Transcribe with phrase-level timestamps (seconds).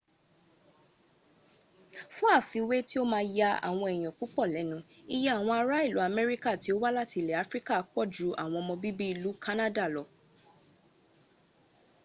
[2.15, 6.75] fun afiwe ti o ma ya awon èèyàn pupo lenu:iye awon ara ilu amerika tio
[6.83, 10.03] wa lati ile afirika po ju awon omo bibi ilu canada lọ